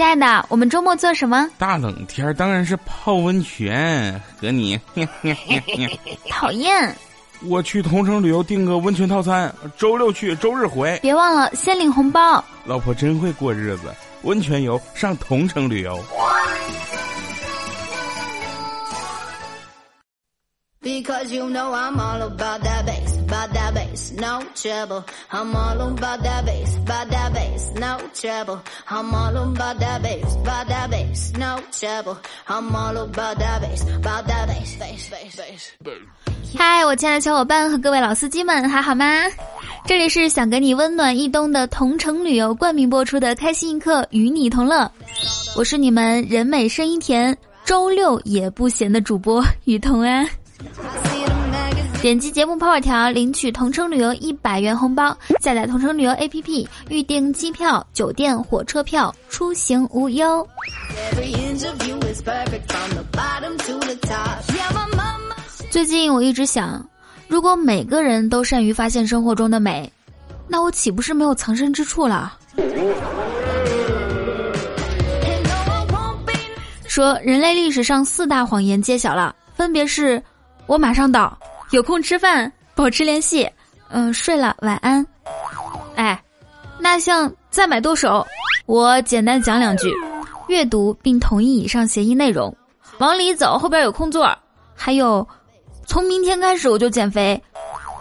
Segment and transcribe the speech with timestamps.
[0.00, 1.46] 亲爱的，我们周末做什么？
[1.58, 4.80] 大冷天当然是泡温泉，和你。
[6.30, 6.96] 讨厌。
[7.42, 10.98] 我去同城旅游订个温泉套餐，周六去，周日回。
[11.02, 12.42] 别忘了先领红包。
[12.64, 16.02] 老婆真会过日子，温泉游上同城旅游。
[20.82, 25.04] Because you know I'm all about that bass, about that bass, no trouble.
[25.30, 28.58] I'm all about that bass, about that bass, no trouble.
[28.88, 32.16] I'm all about that bass, about that bass, no trouble.
[32.48, 36.58] I'm all about that bass, about that bass, bass, bass, bass.
[36.58, 39.06] 嗨，我亲爱的小伙伴和各位老司机们，还好吗？
[39.86, 44.90] 这里是想给你温暖一冬的同城旅游冠名播出的开心一刻，与你同乐。
[45.54, 50.26] 我是你们人美声音甜，周六也不闲的主播雨桐啊。
[52.00, 60.48] 点击节目泡泡条领取同城旅游一百元红包，下载同城旅游 APP 预订机票、酒店、火车票，出行无忧。
[65.70, 66.82] 最近我一直想，
[67.28, 69.92] 如果每个人都善于发现生活中的美，
[70.48, 72.32] 那我岂不是没有藏身之处了？
[76.86, 80.22] 说人类历史上四大谎言揭晓了，分别是。
[80.66, 81.36] 我马上到，
[81.70, 83.48] 有空吃饭，保持联系。
[83.90, 85.06] 嗯，睡了，晚安。
[85.94, 86.20] 哎，
[86.78, 88.26] 那像再买剁手，
[88.66, 89.92] 我简单讲两句，
[90.48, 92.54] 阅读并同意以上协议内容。
[92.98, 94.36] 往里走，后边有空座。
[94.74, 95.26] 还有，
[95.86, 97.40] 从明天开始我就减肥。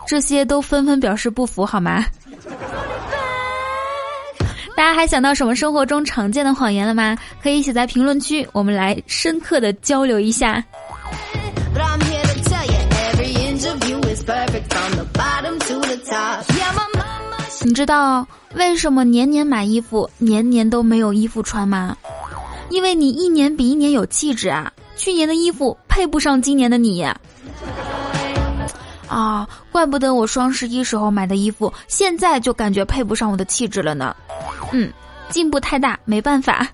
[0.07, 2.03] 这些都纷纷表示不服，好吗？
[4.75, 7.15] 大家还想到什么生活中常见的谎言了吗？
[7.43, 10.63] 可以写在评论区，我们来深刻的交流一下。
[17.63, 21.95] 你知道为什么年年买衣服，年年都没有衣服穿吗？
[22.69, 24.71] 因为你一年比一年有气质啊！
[24.95, 27.03] 去年的衣服配不上今年的你。
[29.07, 34.15] 啊，怪不得我双十一时候买的衣服，现在就感觉配不上我的气质了呢。
[34.71, 34.91] 嗯，
[35.29, 36.67] 进步太大，没办法。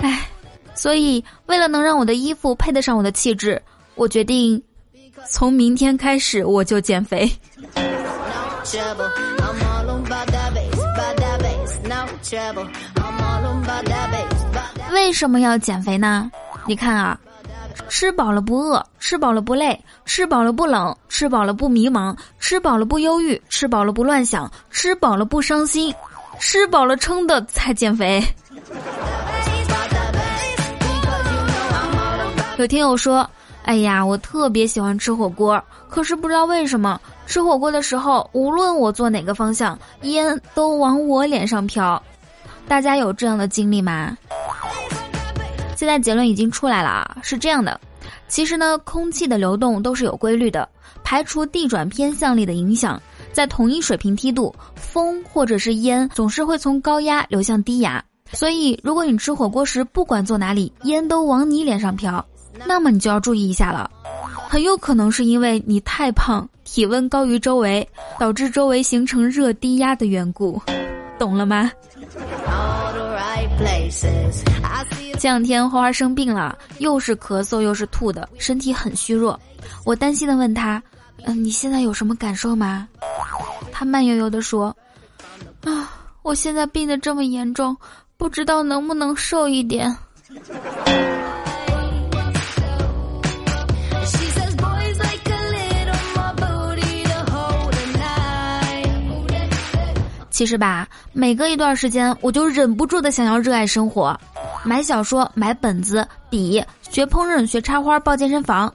[0.00, 0.26] 唉，
[0.74, 3.60] 所以为了能让我的衣服配得上我的气质，
[3.94, 4.60] 我决定
[5.28, 7.30] 从明天开始我就减肥。
[14.90, 16.30] 为什么要减肥呢？
[16.66, 17.18] 你看啊，
[17.88, 25.94] 吃饱了不饿，吃饱了不累，吃饱了不冷，吃饱了不迷茫，吃饱了不忧郁，吃饱了不乱想，吃饱了不伤心，
[26.38, 28.22] 吃饱了撑的才减肥。
[32.56, 33.28] 有听友说。
[33.64, 42.02] 哎呀，我特别喜欢吃火锅，可是不知道为什么吃火锅的时候，无论我坐哪个方向，烟都往我脸上飘。
[42.66, 44.16] 大家有这样的经历吗？
[45.76, 47.80] 现在结论已经出来了啊，是这样的。
[48.28, 50.68] 其实呢，空气的流动都是有规律的，
[51.04, 53.00] 排除地转偏向力的影响，
[53.32, 58.02] 在同一水平梯度，风或者是烟总是会从高压流向低压。
[58.32, 62.24] 所以，如果你吃火锅时，不管坐哪里，烟都往你脸上飘。
[62.66, 63.90] 那么你就要注意一下了，
[64.48, 67.86] 很有可能是因为你太胖，体温高于周围，
[68.18, 70.60] 导致周围形成热低压的缘故，
[71.18, 71.70] 懂了吗？
[75.18, 79.38] 这两天花花生病了，又是咳嗽又是吐的，身体很虚弱。
[79.84, 80.82] 我担心的问他
[81.24, 82.88] ：“嗯，你现在有什么感受吗？”
[83.70, 84.76] 他慢悠悠的说
[85.64, 85.90] ：“啊，
[86.22, 87.76] 我现在病得这么严重，
[88.16, 89.94] 不知道能不能瘦一点。”
[100.32, 104.18] 其实吧，每隔一段时间，我就忍不住的想要热爱生活，
[104.64, 108.72] 买小说、买本子、笔，学烹饪、学插花、报健身房。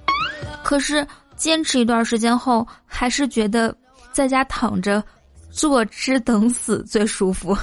[0.63, 3.75] 可是坚持一段时间后，还是觉得
[4.12, 5.03] 在家躺着，
[5.50, 7.57] 坐吃等死最舒服。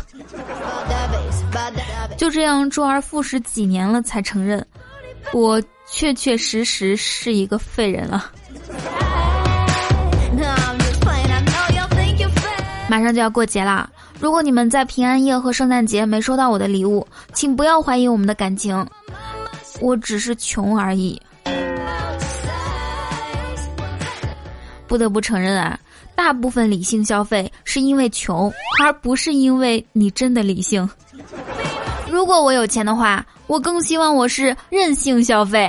[2.19, 4.67] 就这样周而复始几年了，才承认，
[5.33, 8.31] 我确确实实是一个废人了。
[12.95, 13.91] 马上就要过节啦！
[14.21, 18.87] 如果你们在平安夜和圣诞节没收到我的礼物，请不要怀疑我们的感情，
[19.81, 21.21] 我只是穷而已。
[24.87, 25.77] 不得不承认啊，
[26.15, 28.49] 大部分理性消费是因为穷，
[28.81, 30.89] 而不是因为你真的理性。
[32.09, 35.69] 如果我有钱的话，我更希望我是任性消费。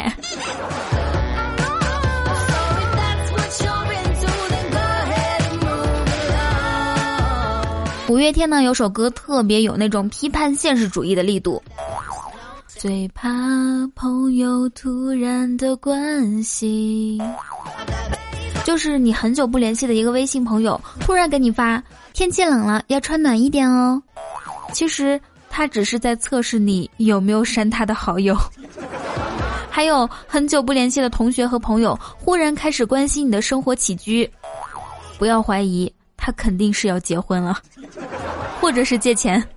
[8.08, 11.62] 五月天呢有首歌特别有那种批判现实主义的力度。
[12.68, 13.30] 最怕
[13.96, 17.20] 朋友突然的关心，
[18.64, 21.82] 就是你很久不联系的一个微信朋友突然给你发
[22.14, 24.00] 天气冷了要穿暖一点哦，
[24.72, 25.20] 其实
[25.50, 28.38] 他只是在测试你有没有删他的好友。
[29.72, 34.30] 还有很久不联系的同学和朋友忽然开始关心你的生活起居，
[35.18, 35.92] 不要怀疑，
[36.26, 37.56] 他肯定是要结婚了，
[38.60, 39.48] 或者是借钱。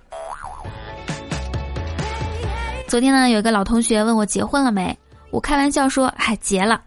[2.87, 4.95] 昨天呢，有一个老同学问我结婚了没，
[5.31, 6.79] 我开玩笑说：“哎，结了。”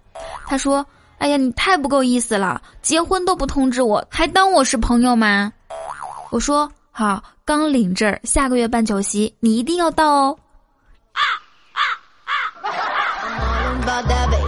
[0.46, 0.86] 他说
[1.18, 5.52] ：“哎呀，你太不够意思了，结婚都不通知我，还当我是朋友吗？”
[6.30, 10.38] 我说：“好，刚领证，下个月办酒席，你一定要到哦。”
[11.10, 11.20] 啊
[11.72, 11.82] 啊
[13.82, 14.41] 啊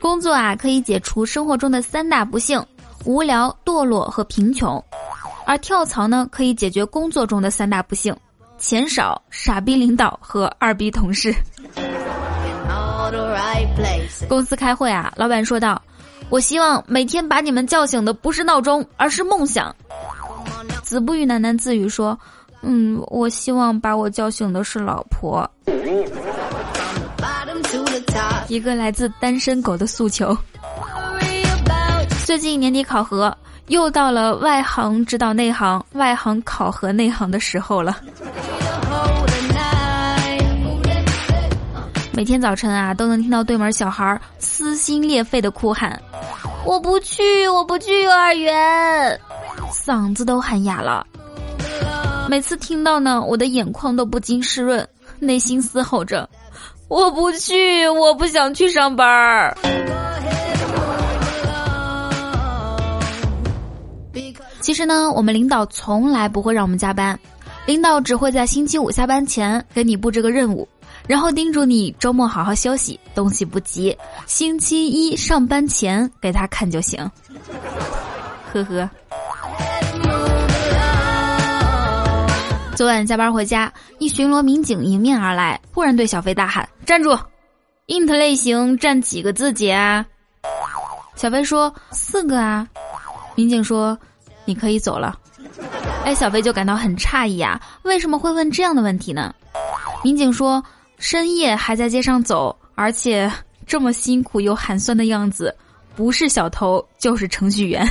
[0.00, 2.64] 工作啊，可以解除生活中的三大不幸：
[3.04, 4.82] 无聊、堕落和贫穷；
[5.46, 8.16] 而跳槽呢，可以解决工作中的三大不幸：
[8.58, 11.34] 钱少、傻逼领导和二逼同事。
[14.28, 15.80] 公司开会啊，老板说道
[16.30, 19.74] ：“我希望每天把你们叫醒的不是闹钟，而是梦想。”
[20.92, 22.18] 子不语喃喃自语说
[22.60, 25.50] ：“嗯，我希望把我叫醒的是老婆。”
[28.48, 30.36] 一个来自单身狗的诉求。
[32.26, 33.34] 最近年底考核，
[33.68, 37.96] 又到了外行指导内行、外行考核内行的时候了。
[42.12, 45.98] 每天早晨啊，都能听到对门小孩撕心裂肺的哭喊
[46.66, 49.18] ：“我不去，我不去幼儿园。”
[49.84, 51.04] 嗓子都喊哑了，
[52.28, 54.88] 每次听到呢，我的眼眶都不禁湿润，
[55.18, 56.30] 内心嘶吼着
[56.86, 59.58] ：“我不去，我不想去上班儿。”
[64.60, 67.18] 其实呢，我们领导从来不会让我们加班，
[67.66, 70.68] 领导只会在星期五下班前给你布置个任务，
[71.08, 77.00] 然后叮嘱你周末好好休息，东西不急，星期一上班前给他看就行。
[78.52, 78.88] 呵呵。
[82.82, 87.16] 昨晚加班回家，一巡逻民警迎面而来，忽然对小飞大喊：“站住
[87.86, 90.04] ！int 类型占几个字节啊？”
[91.14, 92.66] 小飞说：“四个啊。”
[93.38, 93.96] 民警说
[94.44, 95.16] ：“你可以走了。”
[96.04, 99.32] 哎，小飞就感到很诧异啊，为什么会问这样的问题呢？
[100.02, 100.60] 民警说
[100.98, 103.30] ：“深夜还在街上走，而且
[103.64, 105.56] 这么辛苦又寒酸的样子，
[105.94, 107.86] 不是小偷就是程序员。”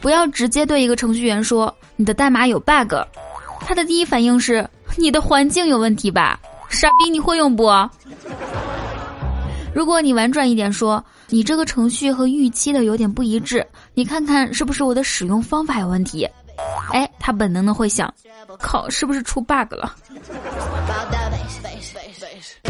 [0.00, 2.94] 不要直接对一个程序员说你的代码有 bug，
[3.60, 4.66] 他的第一反应是
[4.96, 6.40] 你的环境有问题吧？
[6.70, 7.70] 傻逼，你会用不？
[9.74, 16.26] 如果你婉转一点说你这个程序和预期的有点不一致，你看看是不是我的使用方法有问题？
[16.92, 18.12] 哎，他本能的会想，
[18.58, 19.94] 靠，是不是出 bug 了？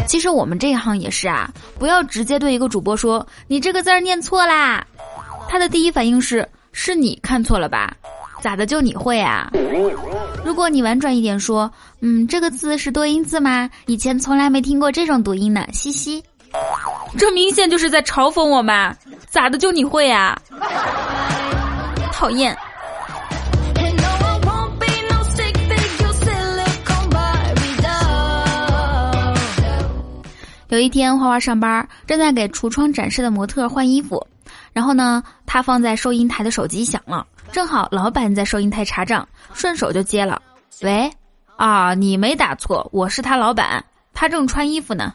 [0.05, 1.49] 其实我们这一行也是啊，
[1.79, 4.85] 不要直接对一个主播说你这个字儿念错啦，
[5.47, 6.45] 他的第一反应是。
[6.71, 7.93] 是你看错了吧？
[8.41, 9.51] 咋的就你会啊？
[10.43, 13.69] 如果你婉转一点说，嗯，这个字是多音字吗？
[13.85, 16.23] 以前从来没听过这种读音呢，嘻嘻。
[17.17, 18.95] 这明显就是在嘲讽我嘛？
[19.29, 20.35] 咋的就你会啊？
[22.11, 22.57] 讨厌。
[30.69, 34.25] 有一天，花花上班，正在给橱窗展示的模特换衣服。
[34.73, 40.41] 然后呢，他放在收银台的手机响了，正好老板在收银台查账，顺手就接了。
[40.81, 41.11] 喂，
[41.57, 45.13] 啊，你没打错，我是他老板，他正穿衣服呢。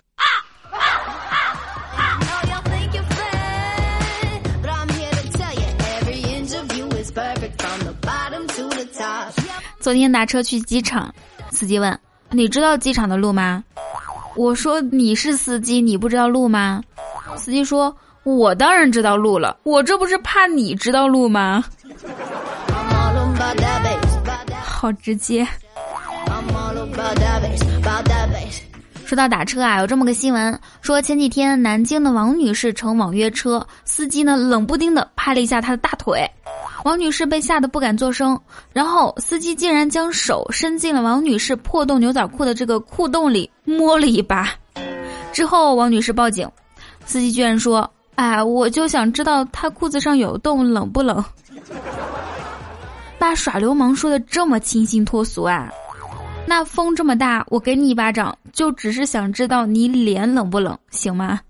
[9.81, 11.15] 昨天打车去机场，
[11.51, 11.99] 司机问
[12.29, 13.65] ：“你知道机场的路吗？”
[14.37, 16.83] 我说：“你是司机，你不知道路吗？”
[17.39, 17.97] 司机说。
[18.26, 21.64] 我当然知道路了，我这不是怕你知道路吗？
[24.64, 25.47] 好直接。
[29.04, 36.28] 说到打车啊，有这么个新闻，说前几天南京的王女士乘网约车，司机呢冷不丁的拍了一下她的大腿，
[36.83, 38.37] 王女士被吓得不敢作声，
[38.73, 44.50] 然后司机竟然将手伸进了王女士破洞牛仔裤的这个裤洞里摸了一把，
[45.33, 46.50] 之后王女士报警，
[47.04, 47.88] 司机居然说。
[48.17, 51.25] 哎，我就想知道他裤子上有洞冷不冷？
[53.19, 55.71] 把耍流氓说的这么清新脱俗啊？
[56.47, 61.41] 那风这么大，我给你一巴掌，就只是想知道你脸冷不冷，行吗？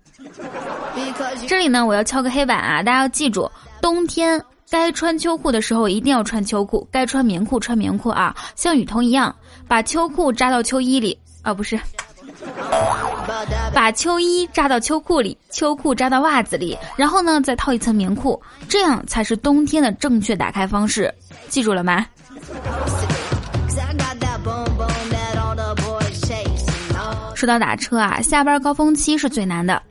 [1.47, 2.83] 这里呢，我要敲个黑板啊！
[2.83, 8.35] 大家要记住，冬天该穿秋裤的时候一定要穿秋裤，该穿棉裤穿棉裤啊！
[8.55, 9.35] 像雨桐一样，
[9.69, 11.79] 把秋裤扎到秋衣里啊，不是，
[13.75, 21.13] 把秋衣扎到秋裤里，秋裤扎到袜子里，然后呢再套一层棉裤，这样才是冬天的正确打开方式，
[21.49, 22.07] 记住了吗？
[27.35, 29.83] 说到打车啊，下班高峰期是最难的。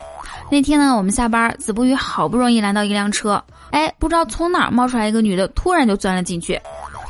[0.49, 6.59] 那天呢，我们下班，子不语好不容易拦到一辆车，哎，不知道从哪儿冒出来一个女的，突然就钻了进去。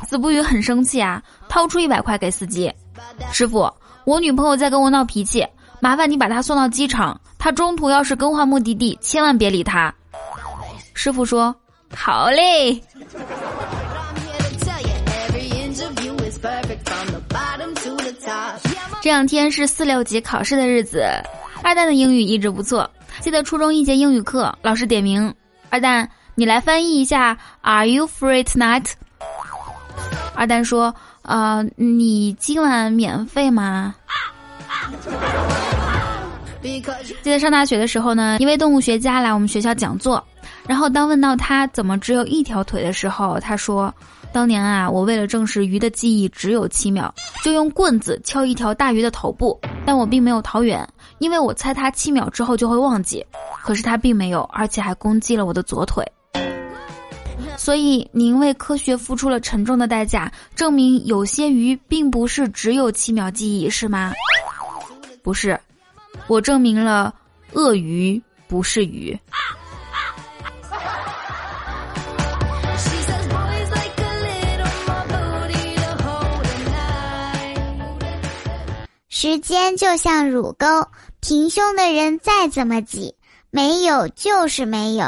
[0.08, 2.72] 子不语很生气啊，掏出一百块给司机，
[3.32, 3.72] 师傅，
[4.06, 5.46] 我女朋友在跟我闹脾气，
[5.80, 7.20] 麻烦你把她送到机场。
[7.40, 9.94] 她中途要是更换目的地，千万别理她。
[10.94, 11.54] 师傅说
[11.96, 12.80] 好嘞。
[19.02, 21.04] 这两天是四六级考试的日子，
[21.64, 22.90] 二蛋的英语一直不错。
[23.22, 25.34] 记得初中一节英语课，老师点名
[25.72, 28.92] 二蛋，你来翻译一下 “Are you free tonight？”
[30.36, 30.94] 二蛋说
[31.28, 33.96] ：“呃，你今晚免费吗？”
[37.22, 40.24] 记得上大学的时候呢，一位动物学家来我们学校讲座，
[40.68, 43.94] 然后当问到他怎么只有一条腿的时候，他说
[44.34, 47.14] ：“当年啊，我为了证实鱼的记忆只有七秒，
[47.44, 50.88] 就用棍子敲一条大鱼的头部，但我并没有逃远。”
[51.20, 53.26] 因为我猜他七秒之后就会忘记，
[53.64, 56.04] 可是他并没有，而且还攻击了我的左腿。
[57.58, 64.14] 所以您为科学付出了沉重的代价，证明有些鱼并不是只有七秒记忆，是吗？
[65.24, 65.60] 不是，
[66.28, 67.14] 我证明了
[67.54, 69.18] 鳄鱼不是鱼。
[79.10, 80.68] 时间就像乳沟，
[81.20, 83.16] 平胸的人再怎么挤，
[83.50, 85.06] 没有就是没有。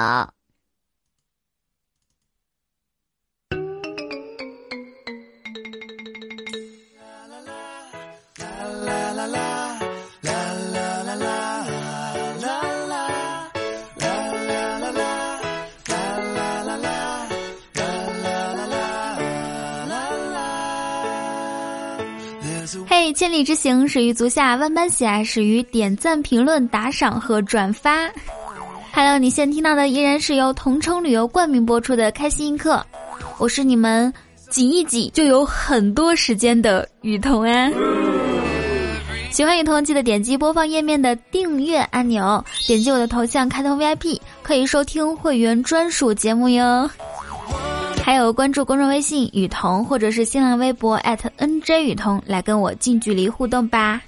[23.14, 28.10] 千里之行始于足下，万般喜爱始于点赞、评论、打赏和转发。
[28.94, 32.86] Hello，你现在听到的依然是由同城旅游冠名播出的开心一刻，
[33.38, 34.12] 我是你们
[34.50, 37.72] 挤一挤就有很多时间的雨桐啊。
[39.32, 46.90] 喜欢雨桐记得点击播放页面的订阅按钮，点击我的头像开通 VIP，可以收听会员专属节目哟。
[48.08, 54.02] 还有关注公众微信雨桐，或者是新浪微博 @nj 雨桐，来跟我近距离互动吧。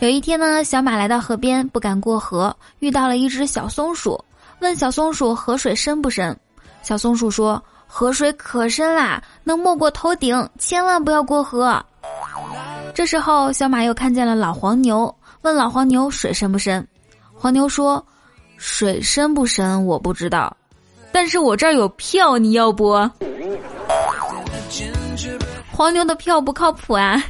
[0.00, 4.22] 有一天呢，小马来到河边，不敢过河，遇到了一只小松鼠，
[4.58, 6.38] 问小松鼠河水深不深？
[6.82, 11.82] 小松鼠说：河水可深啦，能没过头顶，千万不要过河。
[12.94, 16.86] 这时候，小马又看见了老黄牛，问老黄牛水深不深？
[17.34, 18.04] 黄牛说。
[18.58, 20.54] 水深不深我不知道，
[21.12, 23.08] 但是我这儿有票，你要不？
[25.70, 27.22] 黄牛的票不靠谱啊！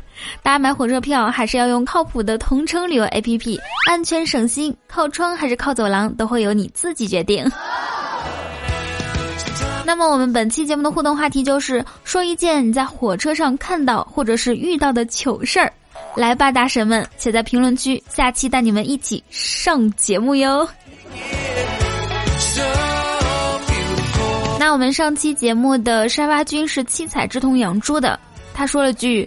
[0.43, 4.75] 大家买火车票还是要用靠谱的同城旅游 APP，安全省心。
[4.89, 7.47] 靠窗还是靠走廊，都会由你自己决定。
[9.85, 15.71] 那么我们本期节目的互动话题就是说一件你在火车上看到或者是遇到的糗事儿，
[16.17, 20.67] 来吧，大神们，写在评论区，下期带你们一起上节目哟。
[24.59, 28.19] 那我们上期节目的沙发君是七彩之瞳养猪的，
[28.53, 29.27] 他说了句：“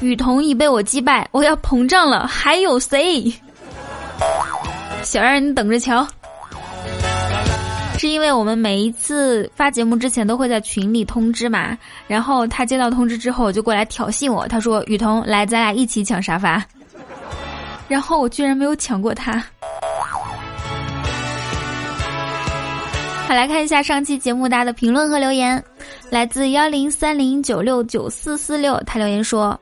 [0.00, 3.30] 雨桐已被我击败，我要膨胀了，还有谁？”
[5.02, 6.06] 小二，你等着瞧。
[7.98, 16.64] 是因为我们每一次发节目之前都会在群里通知嘛，然后他接到通知之后就过来挑衅我，他说：“雨桐，来，咱俩一起抢沙发。”
[17.88, 19.44] 然后我居然没有抢过他。
[23.28, 25.62] 好，来看一下上期节目大家的评论和留言，
[26.08, 29.60] 来自幺零三零九六九四四六，他留言说，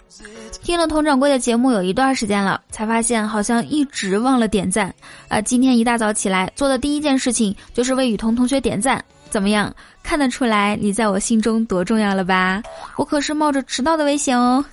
[0.62, 4.94] 听了佟掌柜的节目有一段时间了，才发现好像一直忘了点赞，
[5.26, 9.74] 啊，今天一大早起来做的第一件事情就是为雨桐同学点赞，怎么样？
[10.00, 12.62] 看得出来你在我心中多重要了吧？
[12.94, 14.64] 我可是冒着迟到的危险哦，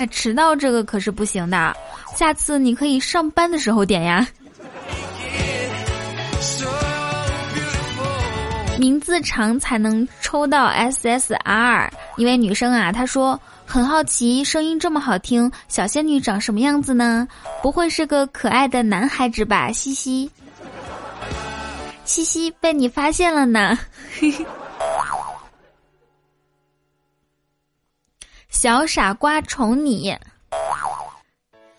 [0.00, 1.72] 那，迟到这个可是不行的，
[2.16, 4.26] 下次你可以上班的时候点呀。
[8.78, 11.90] 名字长才能抽到 SSR。
[12.16, 17.26] 一位女生啊，她说很好奇，声音这么好听，小仙女长什么样子呢？
[17.62, 19.70] 不会是个可爱的男孩子吧？
[19.72, 20.30] 嘻嘻，
[22.04, 23.78] 嘻嘻，被你发现了呢。
[28.48, 30.16] 小傻瓜宠你。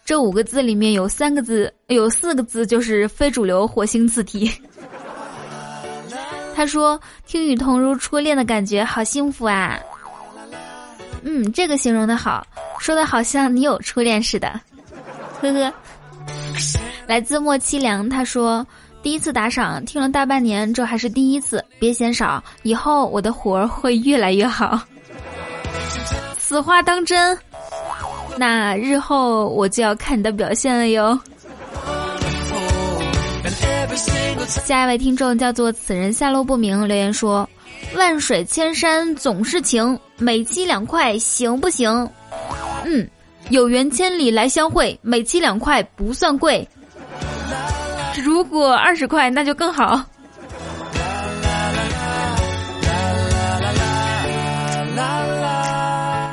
[0.03, 4.51] 这五个字里面有三个字，有四个字就是非主流火星字体。
[6.55, 9.77] 他说：“听雨桐如初恋的感觉，好幸福啊！”
[11.23, 12.45] 嗯，这个形容的好，
[12.79, 14.47] 说的好像你有初恋似的。
[15.41, 15.73] 呵呵。
[17.05, 18.65] 来自莫凄凉，他说
[19.03, 24.79] ：“第一次打赏，听了大半年，这还是第一次，别嫌少，以后我的活儿会越来越好。”
[26.39, 27.37] 此话当真？
[28.37, 31.19] 那日后我就要看你的表现了哟。
[33.95, 37.47] 下一位听众叫做此人下落不明，留言说
[37.95, 42.09] ：“万水千山总是情，每期两块行不行？”
[42.83, 43.07] 嗯，
[43.49, 46.67] 有缘千里来相会，每期两块不算贵。
[48.23, 50.03] 如果二十块那就更好。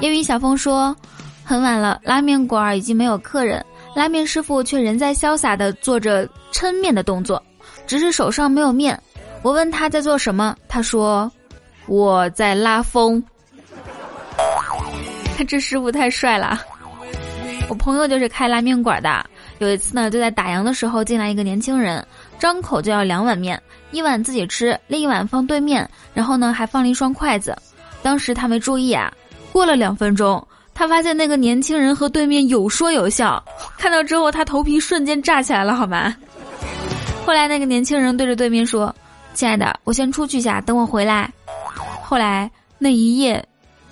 [0.01, 0.95] 夜雨小风说。
[1.45, 3.63] 很晚了，拉面馆已经没有客人，
[3.97, 7.43] 拉面师傅却仍在潇洒地做着抻面的动作，
[7.87, 8.99] 只是手上没有面。
[9.43, 11.31] 我问他在做什么，他说
[11.87, 13.23] 我在拉风。
[15.37, 16.61] 他 这师傅太帅了。
[17.69, 19.25] 我朋友就是开拉面馆的，
[19.59, 22.05] 有一次呢，就在打烊的时候进来一个年轻人，
[22.39, 23.61] 张口就要两碗面，
[23.93, 27.57] 一碗自己吃，另一碗放对面，然后呢还放了一双筷子。
[28.03, 29.13] 当时他没注意啊，
[29.53, 30.47] 过了两分钟。
[30.75, 33.43] 他发现那个年轻人和对面有说有笑，
[33.79, 36.15] 看到之后他头皮瞬间炸起来了，好吗？
[37.25, 38.95] 后来那个年轻人对着对面说
[39.33, 41.31] ：“亲爱的，我先出去一下，等我回来。”
[42.03, 43.43] 后来那一夜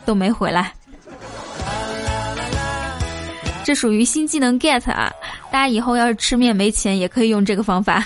[0.04, 0.72] 都没回来。
[3.62, 5.12] 这属于新技能 get 啊！
[5.50, 8.04] 大家以后要是吃面没钱，也可以用这个方法。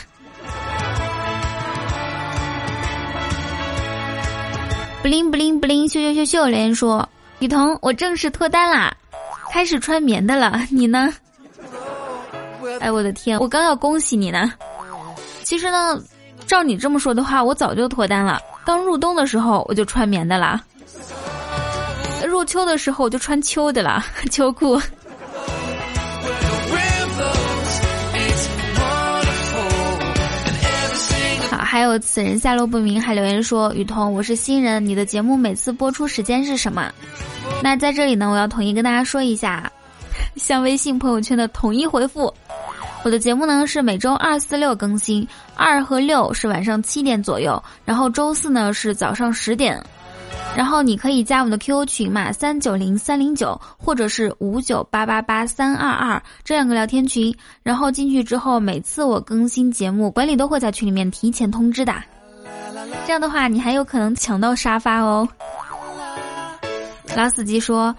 [5.00, 7.08] 不灵不灵不灵，秀秀秀秀连说。
[7.40, 8.94] 雨桐，我正式脱单啦，
[9.50, 10.60] 开始穿棉的了。
[10.70, 11.12] 你呢？
[12.80, 14.52] 哎，我的天，我刚要恭喜你呢。
[15.54, 16.02] 其实呢，
[16.48, 18.40] 照你这么说的话，我早就脱单了。
[18.66, 20.60] 刚入冬的时候我就穿棉的啦，
[22.26, 24.76] 入秋的时候我就穿秋的了，秋裤。
[31.48, 36.90] 好，还有此人下落不明，还留言说：雨桐，我是新人，你的节目每次播出时间是什么？
[37.62, 39.70] 那在这里呢，我要统一跟大家说一下，
[40.34, 42.34] 像微信朋友圈的统一回复。
[43.04, 49.78] 我的节目呢是每周二、四、六更新，二和六是晚上七点左右，然后周四呢是早上十点。
[50.56, 57.34] 然后你可以加我们的 QQ 群嘛，三九零三零九，或者是五九八八八三二二这两个聊天群。
[57.62, 61.92] 然后进去之后，每次我更新节目，管理都会在群里面提前通知的。
[63.06, 65.28] 这样的话，你还有可能抢到沙发哦。
[67.14, 67.94] 老司机说：“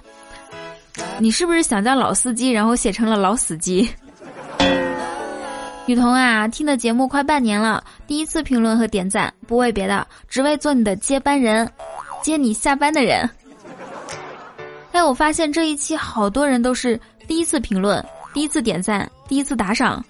[1.20, 3.88] 你是不是想叫老司机，然后写成了老死机？”
[5.88, 11.69] 雨桐啊，听的节目快半年了，第一次评论和点赞，不为别的，只为做你的接班人，
[12.24, 13.30] 接你下班的人。
[14.93, 20.04] 哎，我发现这一期好多人都是第一次评论、第一次点赞、第一次打赏，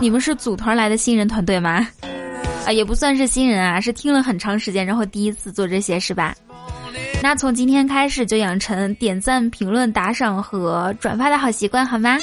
[0.00, 1.86] 你们是组团来的新人团队吗？
[2.66, 6.34] 啊，也不算是新人啊，是听了很长时间，然后第一次做这些，是吧？
[7.22, 12.18] 那从今天开始就养成点赞、评论、打赏和转发的好习惯，好吗？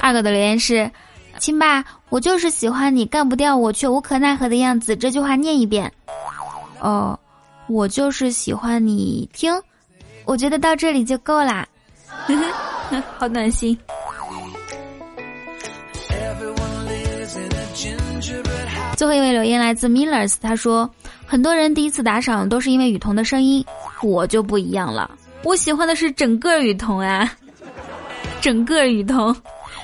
[0.00, 0.90] 二哥的留言是：
[1.38, 4.96] 亲爸，我就是喜欢你干不掉我却无可奈何的样子。
[4.96, 5.90] 这句话念一遍。
[6.80, 7.18] 哦，
[7.68, 9.28] 我就是喜欢你。
[9.32, 9.52] 听，
[10.24, 11.66] 我觉得到这里就够啦。
[13.18, 13.76] 好暖心。
[18.96, 20.90] 最后一位留言来自 Millers，他说
[21.24, 23.64] ：“很多人第一次打赏都是因为雨桐的声音，
[24.02, 25.10] 我就不一样了，
[25.44, 27.30] 我喜欢的是整个雨桐啊，
[28.40, 29.34] 整个雨桐。”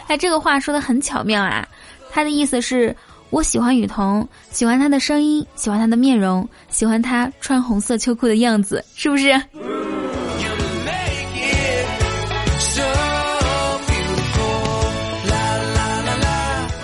[0.06, 1.66] 他，这个话说的很巧妙啊，
[2.10, 2.94] 他的意思是
[3.30, 9.32] 我喜欢雨桐，喜欢他的声音，喜欢他的面容，喜欢他穿红色秋裤的样子，是不是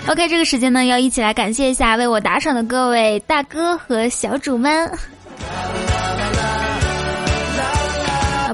[0.09, 4.85] ？OK，这个时间呢，要一起来感谢一下为我打赏的各位大哥和小主们。
[4.87, 6.30] 啦啦啦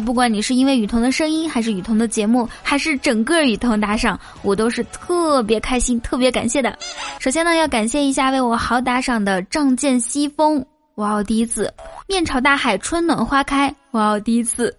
[0.06, 6.78] 不不管你是因为雨桐的声音，还是雨桐的节目，还是整个雨桐打赏，我都是特别开心、特别感谢的。
[7.18, 10.64] 首先呢，要感谢一下为我好打赏的仗剑西风，
[10.94, 11.66] 哇哦第一次；
[12.06, 14.70] 面朝大海，春暖花开，哇哦第一次；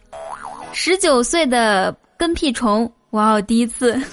[0.71, 4.01] 十九岁的跟屁虫，哇哦第一次。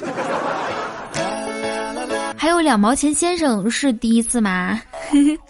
[2.36, 4.78] 还有两毛钱先生是第一次吗？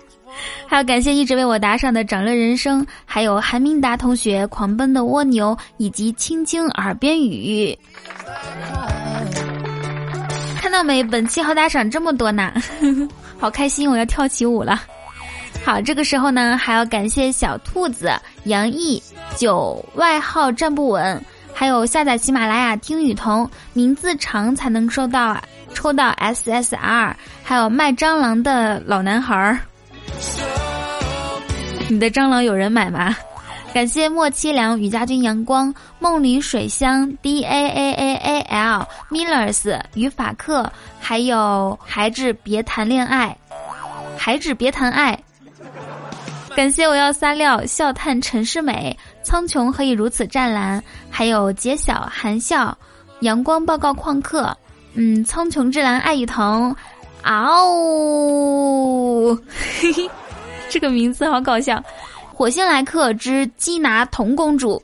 [0.66, 7.78] 还要感谢一直为我打赏的长乐人生，还有韩明达同学、狂奔的蜗牛以及青青耳边雨。
[10.57, 11.04] 看到没？
[11.04, 12.52] 本期好打赏这么多呢，
[13.38, 13.88] 好开心！
[13.90, 14.83] 我要跳起舞了。
[15.64, 18.11] 好，这个时候呢，还要感谢小兔子
[18.44, 19.00] 杨毅
[19.37, 25.40] 九外号站不稳，还有下载喜马拉雅听雨桐，名字长才能收到
[25.74, 29.61] 抽到 SSR，还有卖蟑螂的老男孩儿。
[31.88, 33.14] 你的蟑螂有人买吗？
[33.73, 43.37] 感谢莫凄凉、雨家军、阳光、梦里水乡、D A A A A L、Millers、与法克，还有孩子别谈恋爱，
[44.16, 45.18] 孩子别谈爱。
[46.57, 52.79] 感谢我要撒料、笑叹陈世美、苍穹何以如此湛蓝，还有杰小、含笑、
[53.20, 54.57] 阳光报告旷课，
[54.94, 56.75] 嗯，苍穹之蓝爱与疼，
[57.25, 59.35] 嗷，
[59.81, 60.09] 嘿嘿。
[60.70, 61.83] 这个名字好搞笑，
[62.33, 64.83] 火星来客之基拿童公主。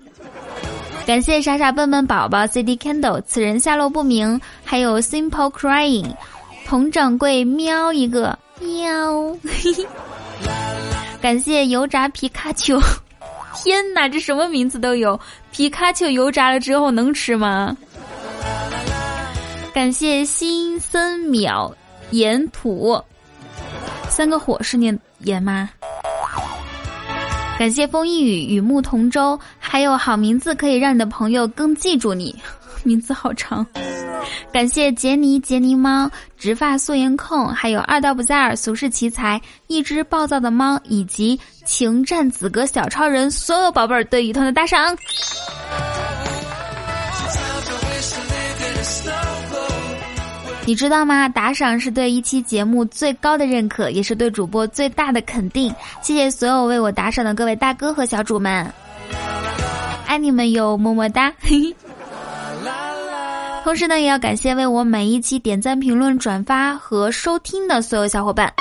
[1.06, 4.40] 感谢傻傻笨笨宝宝 CD Candle，此人下落不明。
[4.64, 6.14] 还有 Simple Crying，
[6.64, 9.36] 佟掌柜喵一个喵。
[11.20, 12.78] 感谢油炸皮卡丘，
[13.56, 15.18] 天哪，这什么名字都有！
[15.50, 17.76] 皮卡丘油炸了之后能吃吗？
[19.74, 21.72] 感谢新森淼
[22.10, 23.02] 岩土，
[24.08, 25.68] 三个火是念岩吗？
[27.58, 32.34] 感谢风一雨与木同舟，还有好名字可以让你的朋友更记住你，
[32.84, 33.66] 名字好长。
[34.52, 44.96] 感谢杰尼杰尼猫、直发素颜控，还有二道不在尔、俗世奇才、一只暴躁的猫，以及情战子哥小超人所有宝贝儿对雨桐的打赏。
[50.70, 51.28] 你知道吗？
[51.28, 55.74] 打赏是对一期节目最高的认可，也是对主播最大的肯定。
[56.00, 58.72] 谢谢所有为我打赏的各位大哥和小主们，
[60.06, 61.32] 爱你们哟，么么哒！
[63.64, 68.52] 同时呢，也要感谢为我每一期点赞、评论、转发和收听的所有小伙伴。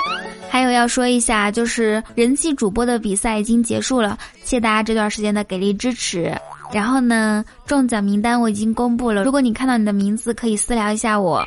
[0.50, 6.36] 还有要说一下，就是人气主播的比赛已经结束了，谢谢大家这段时间的给力支持。
[6.72, 11.46] 然后呢，中奖名单我已经公布了，如果你看到你的名字，可以私聊一下我。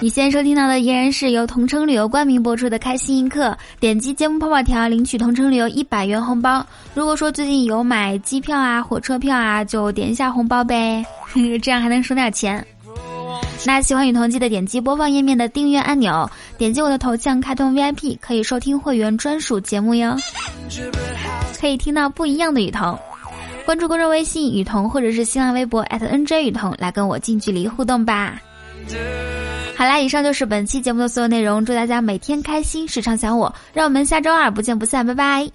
[0.00, 3.48] 你现在收听到的依然是由同城旅游冠名播出的《开心一刻》，
[3.80, 6.64] 点击节目泡泡条领取同城旅游一百元红包。
[6.94, 11.04] 如果说最近有买机票啊、火车票啊，就点一下红包呗，
[11.60, 12.64] 这样还能省点钱。
[13.66, 20.16] 那喜欢雨桐记得点击播放页面的订阅按钮，点击我的头像开通 VIP，可以收听会员专属节目哟，
[21.58, 22.98] 可以听到不一样的雨桐。
[23.66, 28.40] 关注公众微信雨桐或者是新浪微博 @NJ 雨桐，来跟我近距离互动吧。
[29.76, 31.64] 好啦，以上就是本期节目的所有内容。
[31.64, 33.54] 祝大家每天开心，时常想我。
[33.72, 35.50] 让我们下周二不见不散，拜拜。